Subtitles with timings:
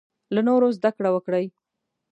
[0.33, 1.45] له نورو زده کړه وکړې.